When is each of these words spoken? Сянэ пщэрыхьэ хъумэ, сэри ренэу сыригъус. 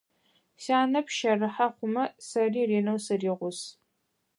Сянэ 0.63 0.99
пщэрыхьэ 1.07 1.67
хъумэ, 1.75 2.03
сэри 2.27 2.61
ренэу 2.69 2.99
сыригъус. 3.05 3.59